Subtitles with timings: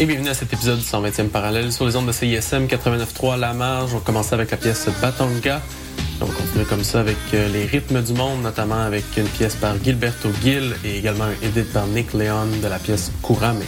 [0.00, 3.52] Et bienvenue à cet épisode du 120e parallèle sur les ondes de CISM 89.3 La
[3.52, 3.94] Marge.
[3.94, 5.62] On commence avec la pièce Batonga.
[6.20, 9.54] On va continuer comme ça avec euh, les rythmes du monde, notamment avec une pièce
[9.54, 13.60] par Gilberto Gil et également un edit par Nick Leon de la pièce Kurame.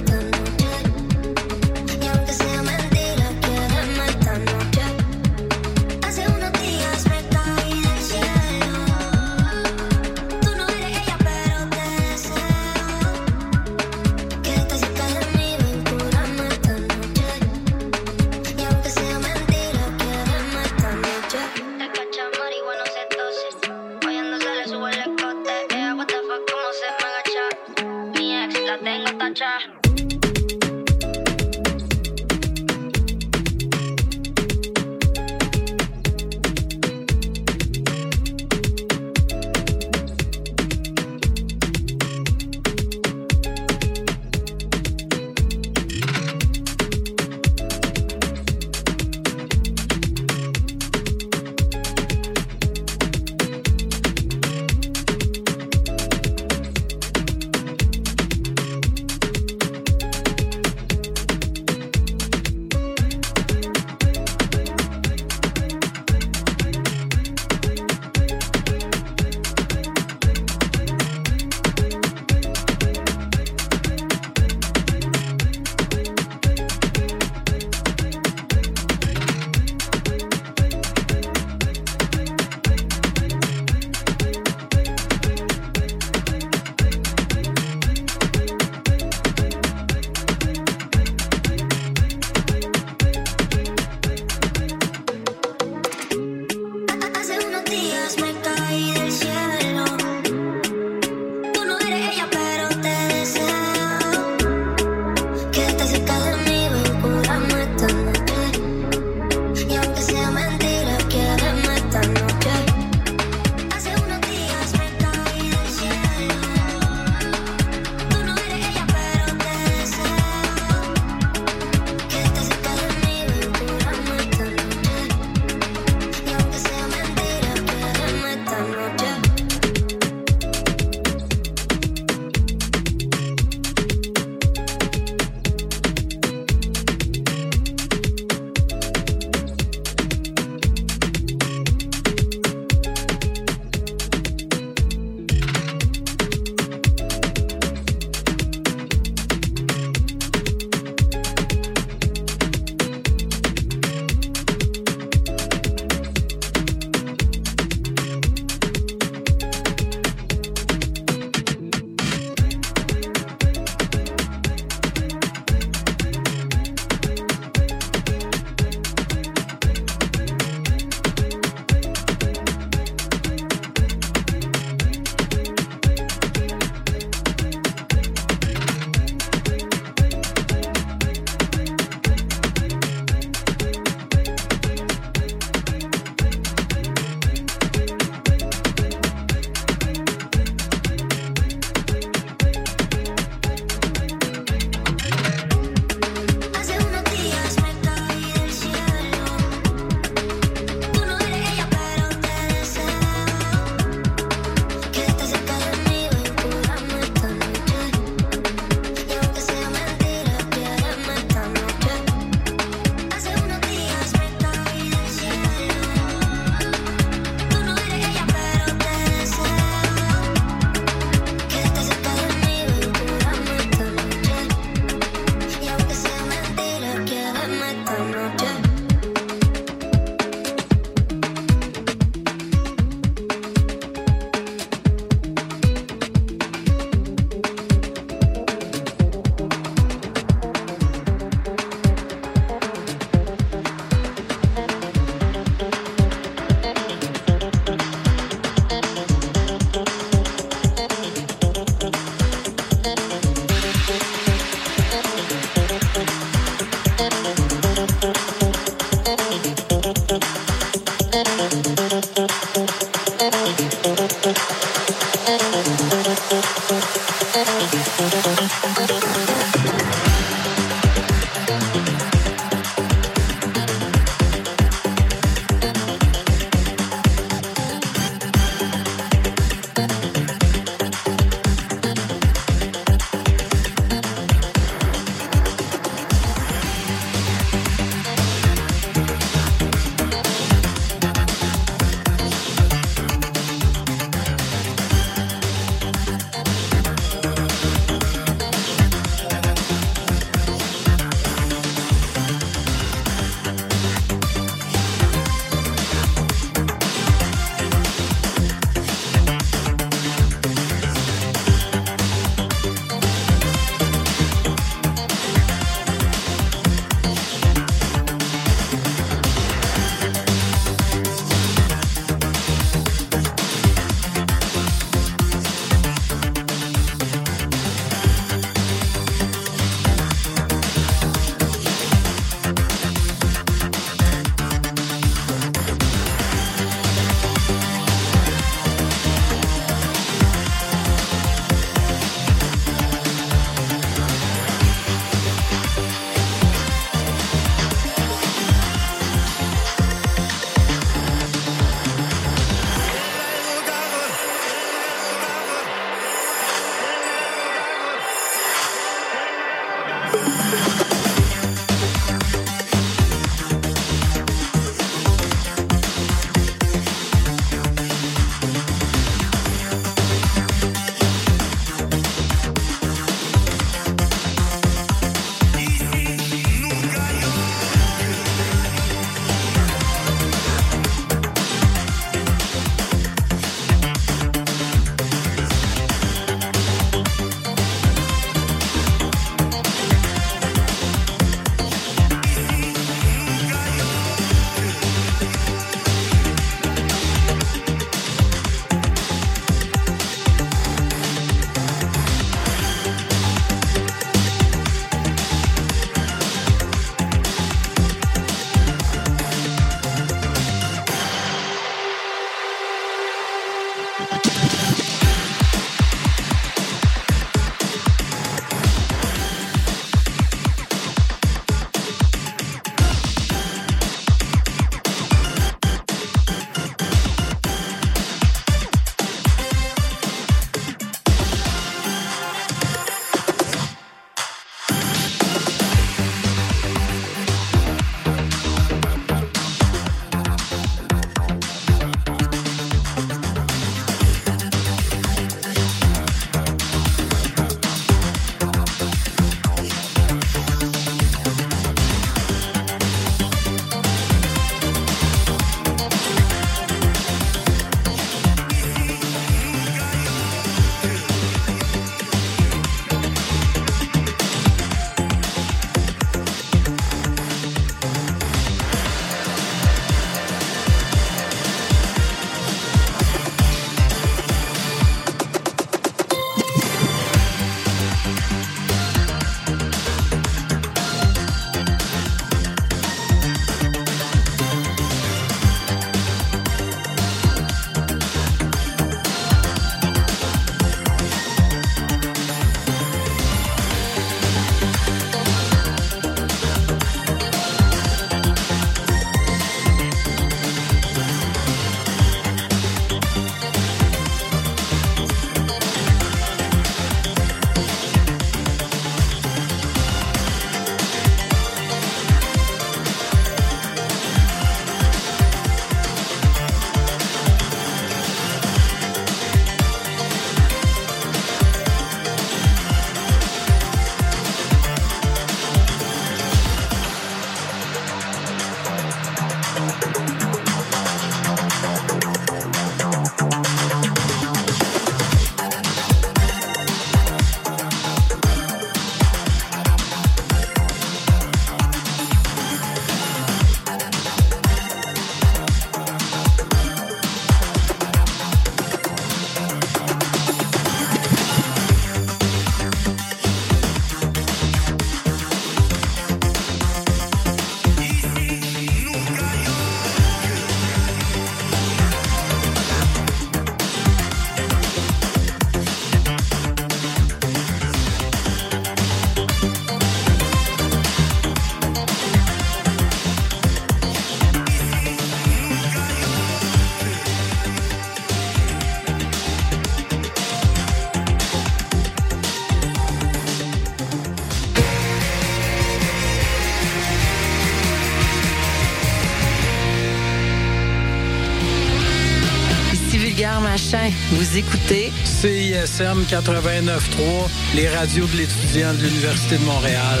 [594.36, 600.00] Vous écoutez CISM 89.3, les radios de l'étudiant de l'Université de Montréal.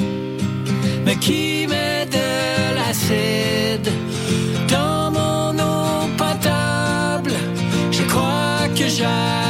[1.06, 3.90] Mais qui met de l'acide
[4.68, 7.32] dans mon eau potable?
[7.90, 9.49] Je crois que j'hallucine.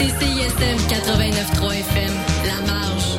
[0.00, 2.12] Écoutez CISM 89.3 FM,
[2.46, 3.16] La Marge.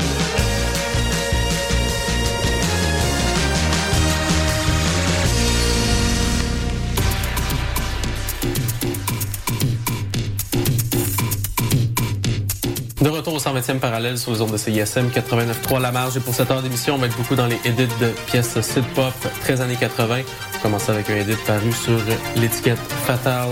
[13.01, 16.17] De retour au 120e parallèle sur les ondes de CISM 89.3 La Marge.
[16.17, 18.87] Et pour cette heure d'émission, on va être beaucoup dans les edits de pièces synth
[18.93, 20.21] pop 13 années 80.
[20.55, 21.99] On commence avec un edit paru sur
[22.35, 23.49] l'étiquette Fatal,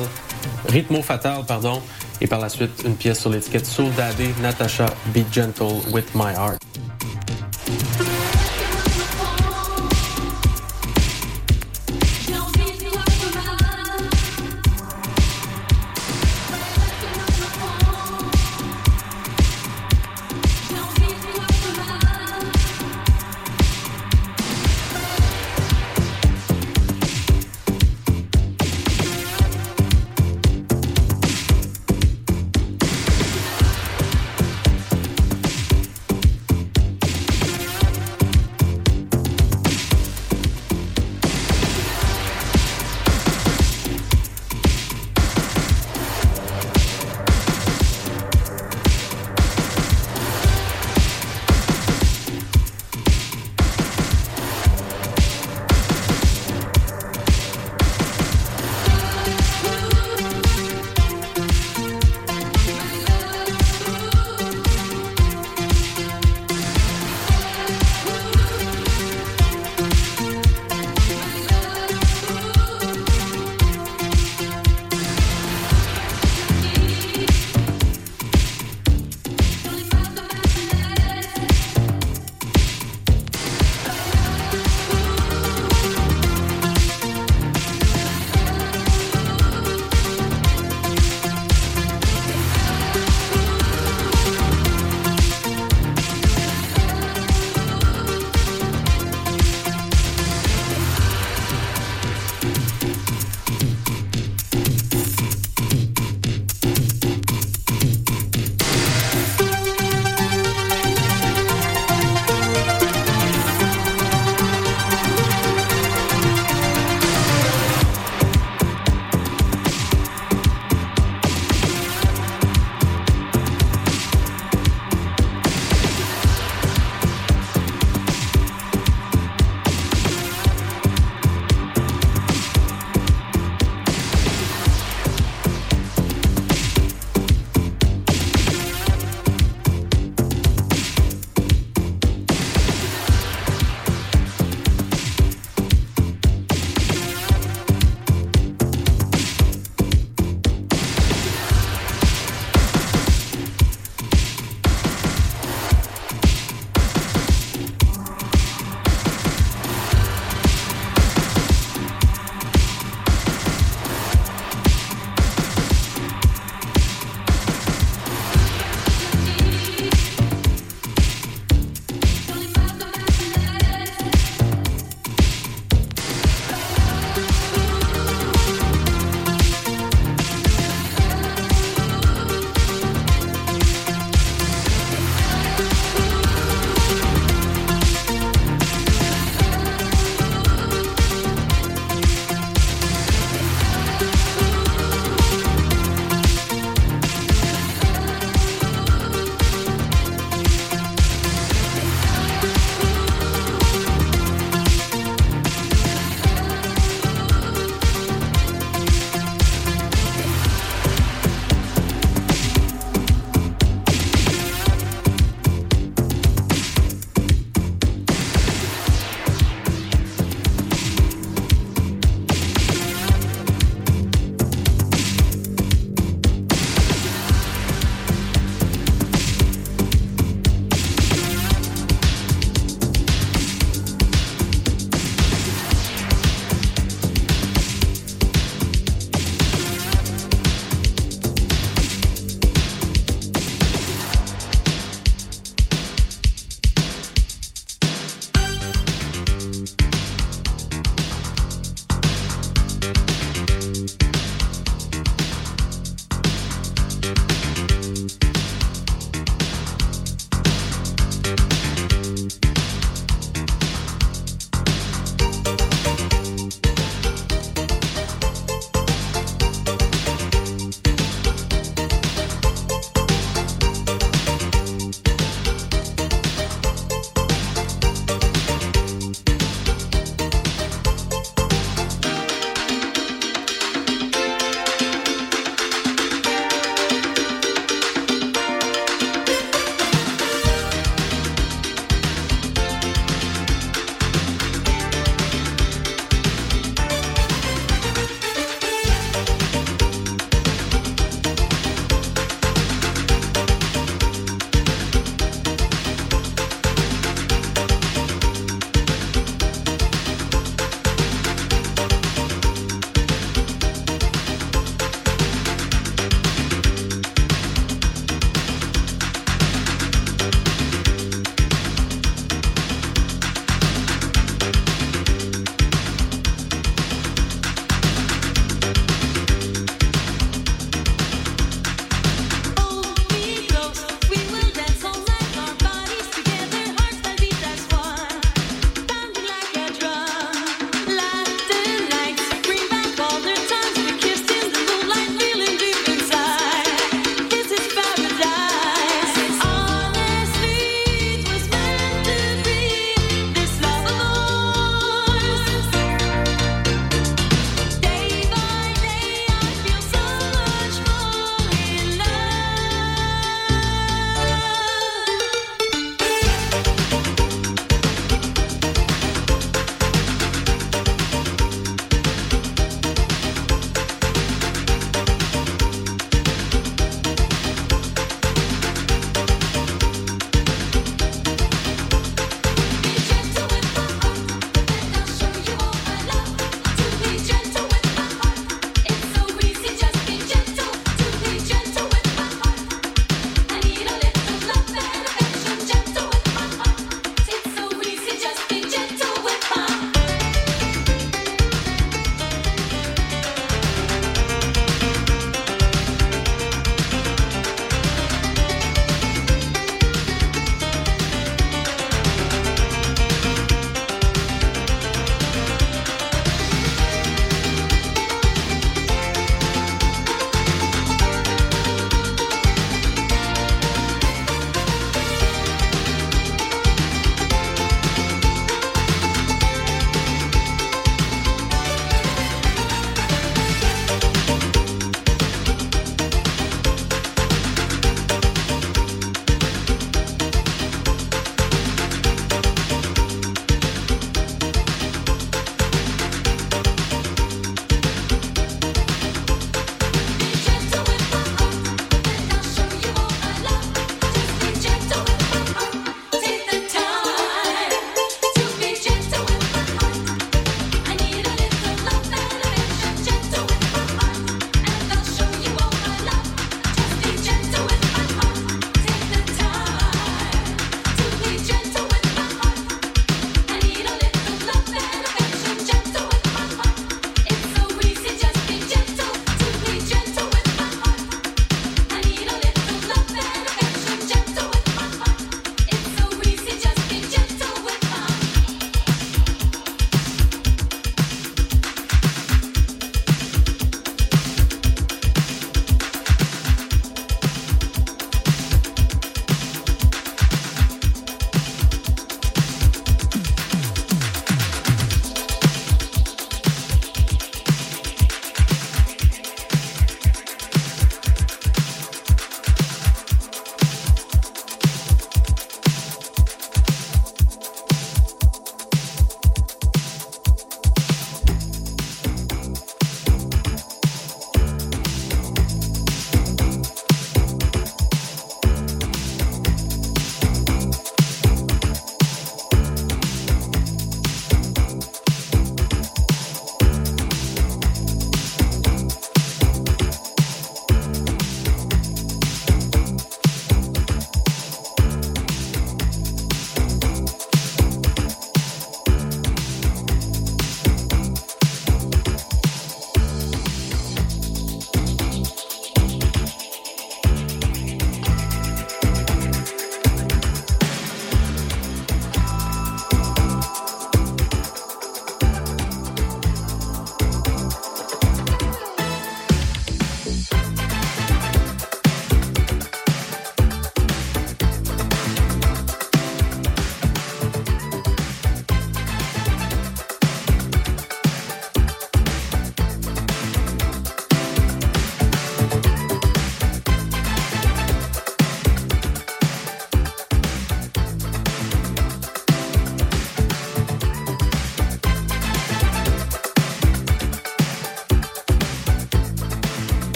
[0.67, 1.81] Rhythmo Fatal, pardon.
[2.21, 6.33] Et par la suite, une pièce sur l'étiquette Soul Daddy, Natasha, Be Gentle with My
[6.33, 6.88] Heart.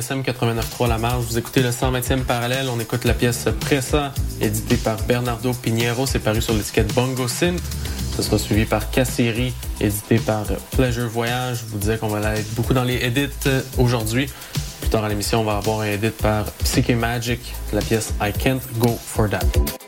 [0.00, 1.24] CISM 89.3 La Marge.
[1.24, 2.66] Vous écoutez le 120e parallèle.
[2.68, 6.06] On écoute la pièce Pressa, éditée par Bernardo Pinheiro.
[6.06, 7.62] C'est paru sur l'étiquette Bongo Synth.
[8.16, 11.58] Ce sera suivi par Casseri, édité par Pleasure Voyage.
[11.58, 14.28] Je vous disais qu'on va être beaucoup dans les edits euh, aujourd'hui.
[14.80, 17.40] Plus tard à l'émission, on va avoir un edit par Psyche Magic,
[17.72, 19.83] la pièce I Can't Go For That.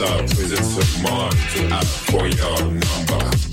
[0.00, 0.62] start with a
[1.52, 3.49] to ask for your number.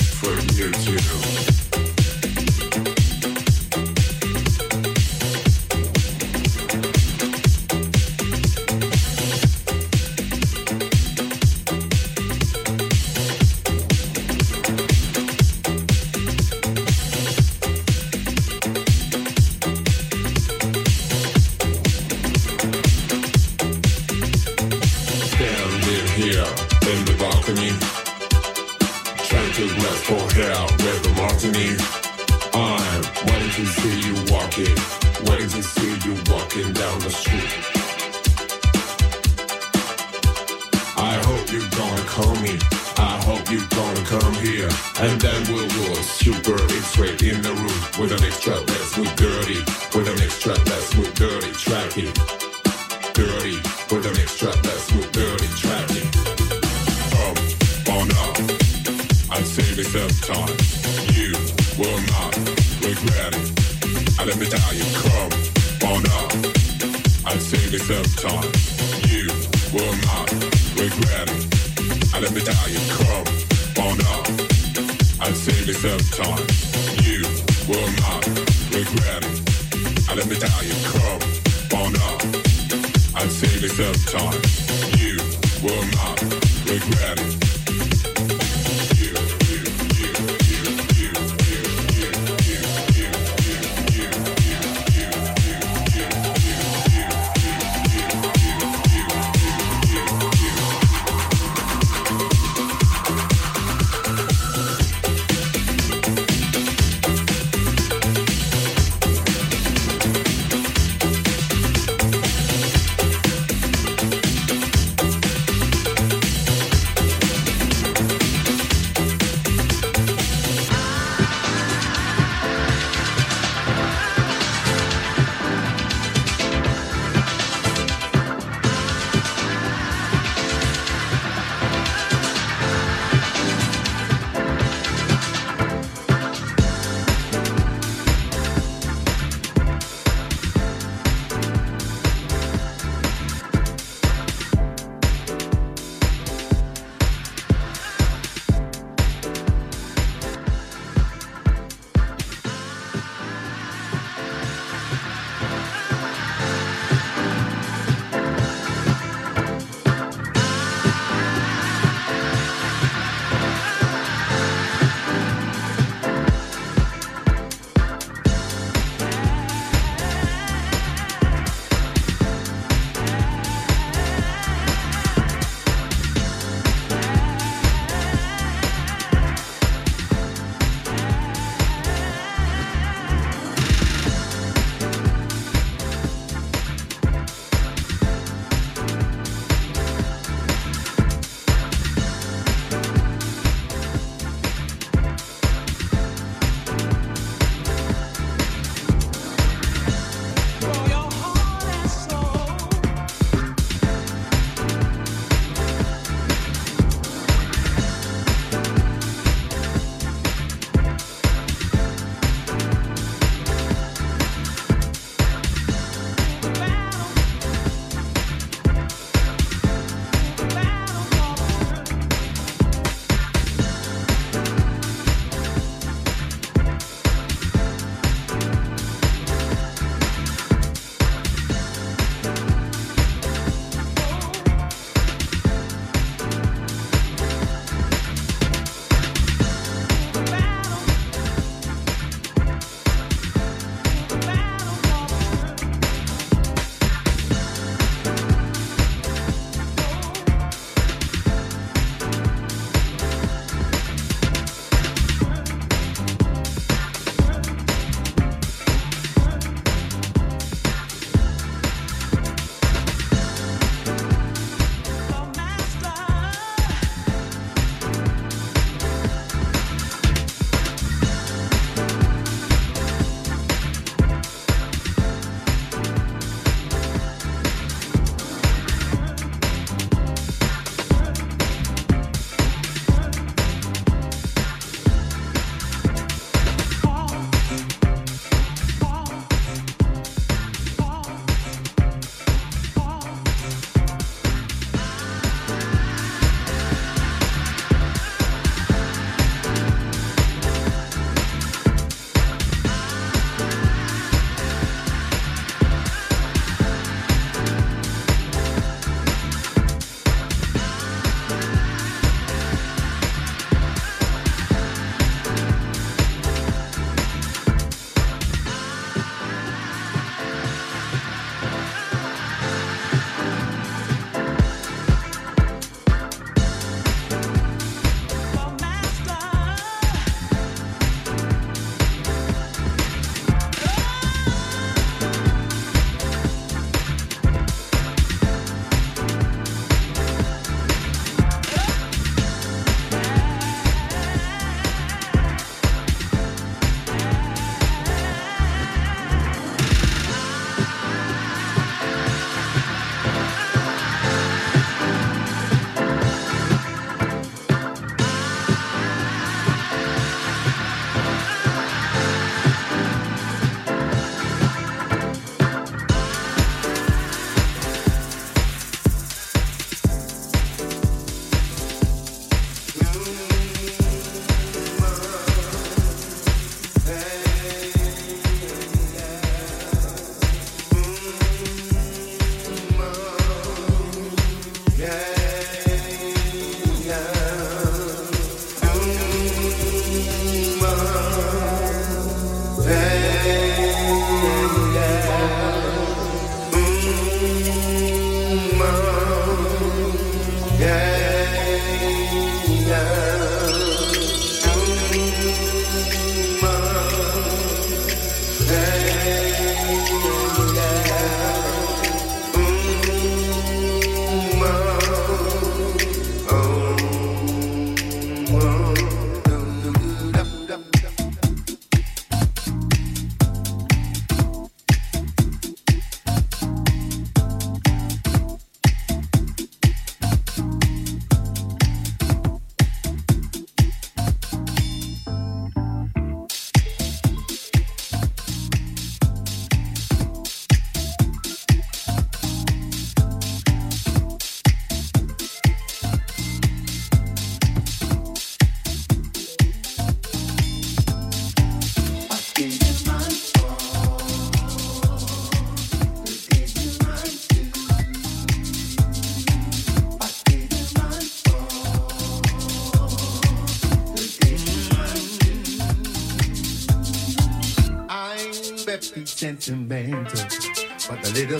[0.00, 1.67] for you to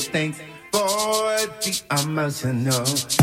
[0.09, 0.41] things
[0.73, 3.18] for the emotional.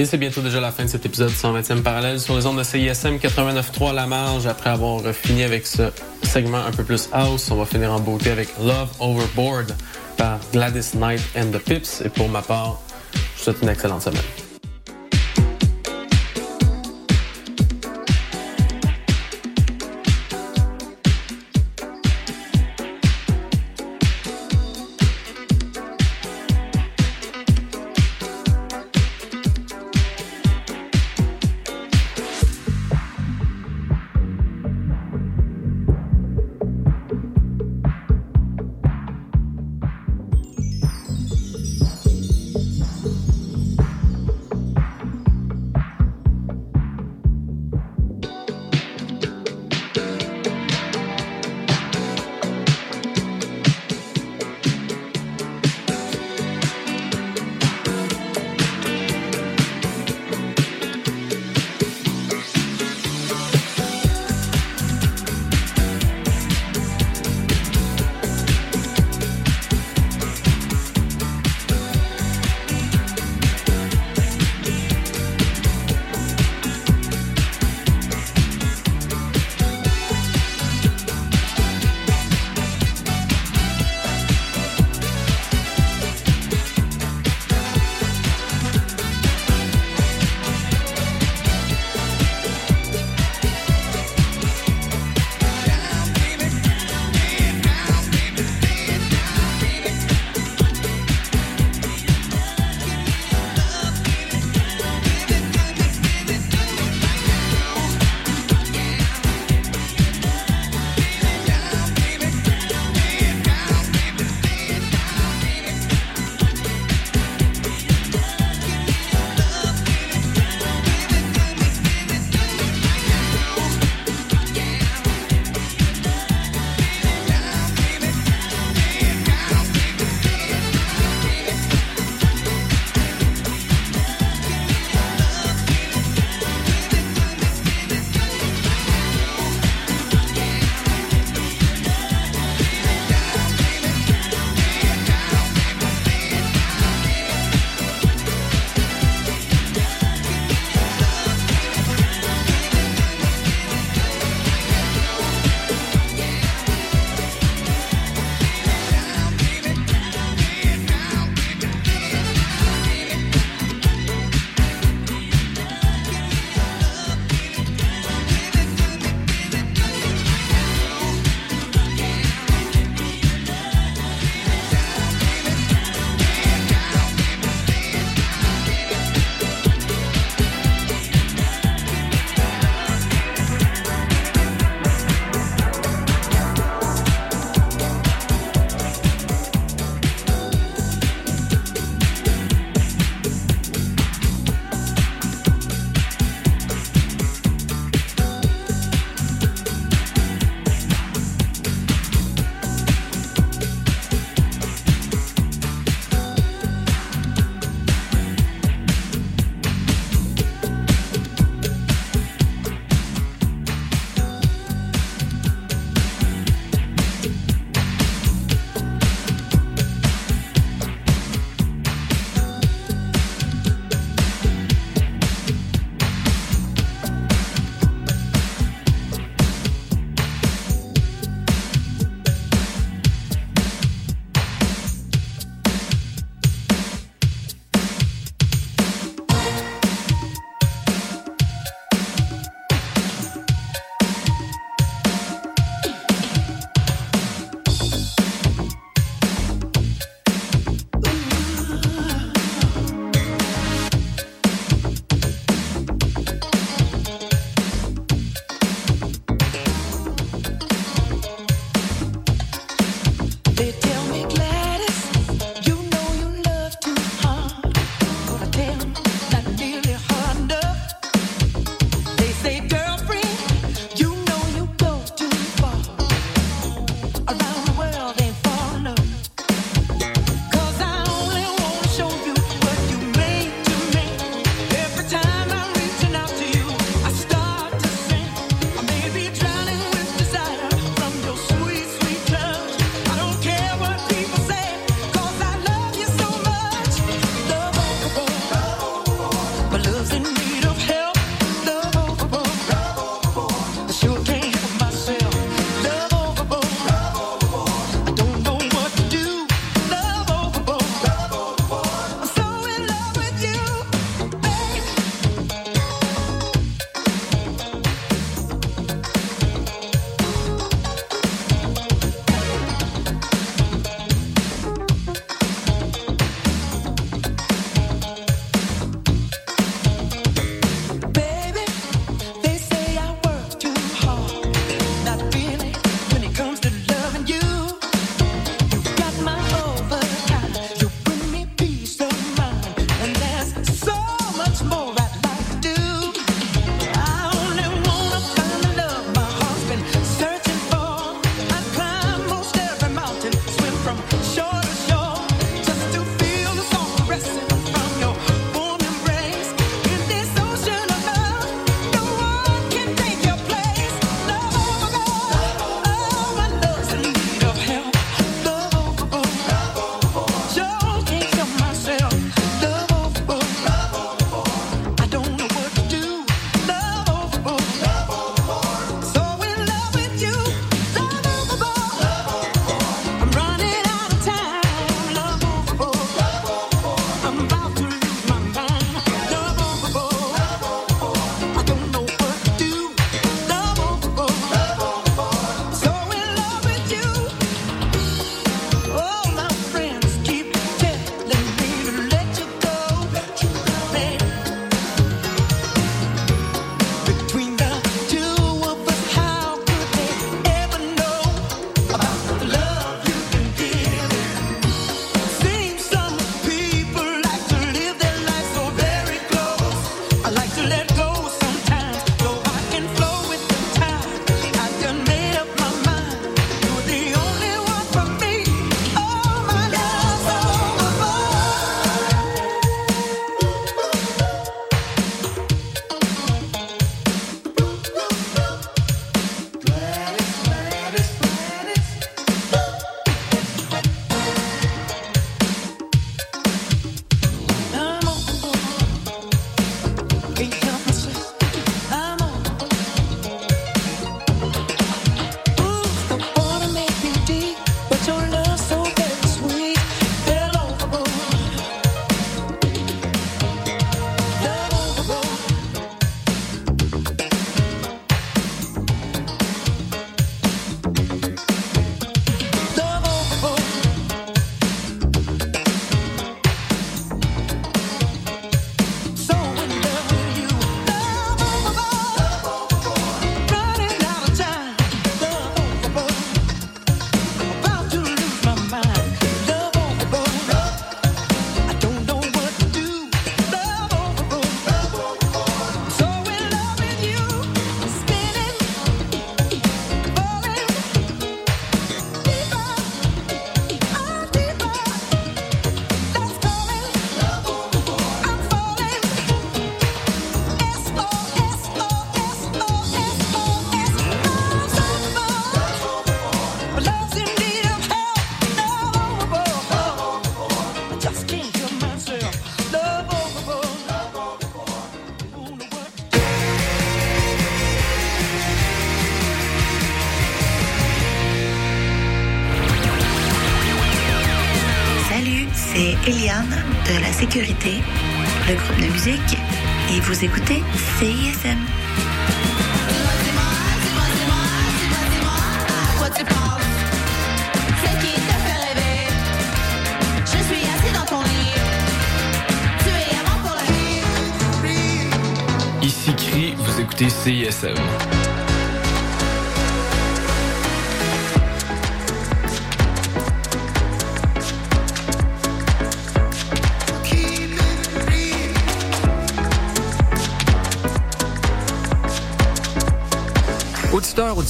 [0.00, 2.62] Et c'est bientôt déjà la fin de cet épisode 120e parallèle sur les ondes de
[2.62, 4.46] CISM 89.3 La Marge.
[4.46, 5.90] Après avoir fini avec ce
[6.22, 9.76] segment un peu plus house, on va finir en beauté avec Love Overboard
[10.16, 12.00] par Gladys Knight and the Pips.
[12.02, 12.80] Et pour ma part,
[13.12, 14.39] je vous souhaite une excellente semaine.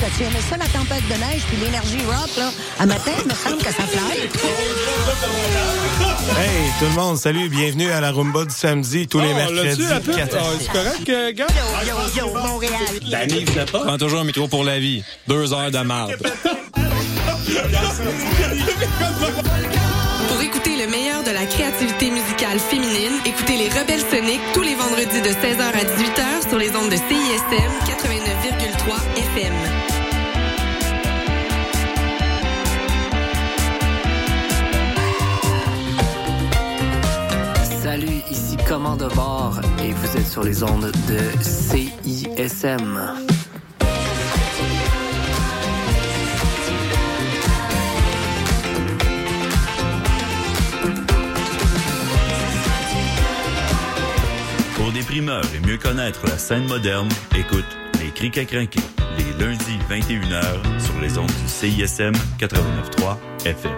[0.00, 2.50] T'as-tu aimé ça, la tempête de neige puis l'énergie rock, là?
[2.78, 4.18] À matin, il me semble que ça fly.
[6.38, 9.82] Hey, tout le monde, salut, bienvenue à la Rumba du samedi, tous les Oh, mercredis.
[9.82, 10.16] l'as-tu, la pub?
[10.16, 10.42] 14.
[10.42, 11.46] Ah, c'est correct, euh, gars?
[11.86, 11.94] Yo,
[12.26, 12.72] yo, Montréal.
[13.08, 13.80] L'année, je pas.
[13.84, 15.02] Prends toujours un micro pour la vie.
[15.28, 16.16] Deux heures de marde.
[20.44, 25.22] Écouter le meilleur de la créativité musicale féminine, écoutez les Rebelles Soniques tous les vendredis
[25.22, 29.54] de 16h à 18h sur les ondes de CISM 89,3 FM.
[37.82, 43.33] Salut, ici Commande bord et vous êtes sur les ondes de CISM.
[54.84, 57.64] Pour des et mieux connaître la scène moderne, écoute
[58.02, 58.82] Les Crics à crinquer,
[59.16, 63.16] les lundis 21h sur les ondes du CISM 89.3
[63.46, 63.72] FM.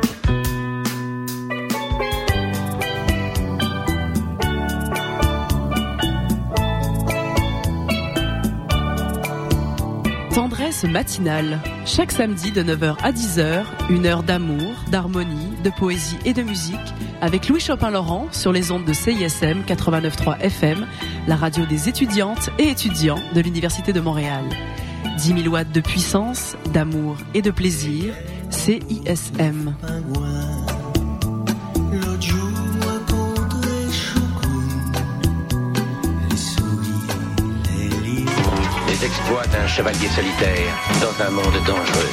[10.35, 11.61] Tendresse matinale.
[11.85, 16.75] Chaque samedi de 9h à 10h, une heure d'amour, d'harmonie, de poésie et de musique
[17.21, 20.87] avec Louis Chopin-Laurent sur les ondes de CISM 89.3 FM,
[21.27, 24.45] la radio des étudiantes et étudiants de l'Université de Montréal.
[25.19, 28.15] 10 000 watts de puissance, d'amour et de plaisir,
[28.51, 29.75] CISM.
[38.89, 42.11] Les exploits d'un chevalier solitaire dans un monde dangereux.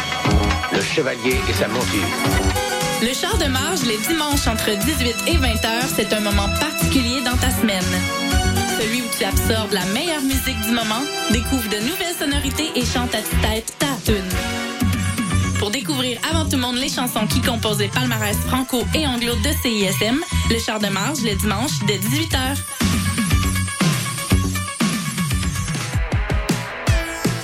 [0.74, 2.63] Le chevalier et sa monture.
[3.04, 7.20] Le char de marge les dimanches entre 18 et 20 heures, c'est un moment particulier
[7.22, 7.84] dans ta semaine.
[8.80, 13.14] Celui où tu absorbes la meilleure musique du moment, découvre de nouvelles sonorités et chante
[13.14, 14.24] à tue-tête ta tune.
[15.60, 19.36] Pour découvrir avant tout le monde les chansons qui composent les palmarès franco et anglo
[19.36, 22.38] de CISM, le char de marge le dimanche dès 18h.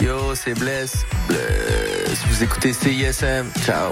[0.01, 1.05] Yo, c'est Bless.
[1.27, 2.19] Bless.
[2.29, 3.51] Vous écoutez CISM.
[3.65, 3.91] Ciao.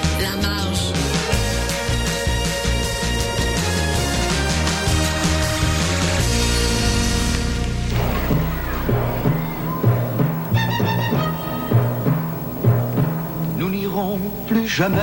[14.51, 14.99] plus jamais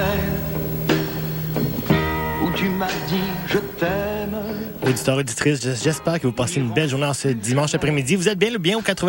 [2.42, 4.36] où tu m'as dit je t'aime.
[4.82, 8.16] Auditeurs, auditrices, j'espère que vous passez une belle journée en ce dimanche après-midi.
[8.16, 8.96] Vous êtes bien, le bien au 80